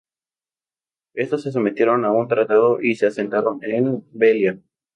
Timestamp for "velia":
4.11-4.59